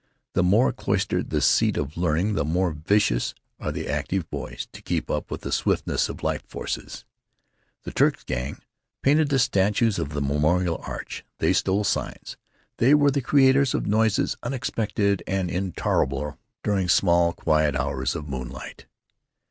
[0.33, 4.81] The more cloistered the seat of learning, the more vicious are the active boys, to
[4.81, 7.05] keep up with the swiftness of life forces.
[7.83, 8.57] The Turk's gang
[9.03, 12.35] painted the statues of the Memorial Arch; they stole signs;
[12.77, 18.87] they were the creators of noises unexpected and intolerable, during small, quiet hours of moonlight.